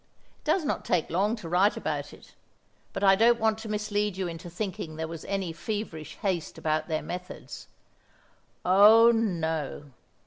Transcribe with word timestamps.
It 0.39 0.45
does 0.45 0.65
not 0.65 0.83
take 0.83 1.11
long 1.11 1.35
to 1.35 1.47
write 1.47 1.77
about 1.77 2.11
it, 2.11 2.33
but 2.91 3.03
I 3.03 3.13
don't 3.15 3.39
want 3.39 3.59
to 3.59 3.69
mislead 3.69 4.17
you 4.17 4.27
into 4.27 4.49
thinking 4.49 4.95
there 4.95 5.07
was 5.07 5.25
any 5.25 5.53
feverish 5.53 6.15
haste 6.23 6.57
about 6.57 6.87
their 6.87 7.03
methods. 7.03 7.67
Oh, 8.65 9.11
no! 9.11 9.91